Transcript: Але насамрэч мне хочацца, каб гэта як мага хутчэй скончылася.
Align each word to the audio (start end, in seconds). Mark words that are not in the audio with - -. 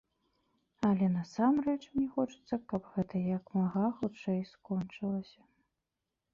Але 0.87 1.09
насамрэч 1.15 1.75
мне 1.91 2.07
хочацца, 2.15 2.59
каб 2.73 2.81
гэта 2.95 3.23
як 3.37 3.55
мага 3.61 3.85
хутчэй 4.01 4.41
скончылася. 4.57 5.41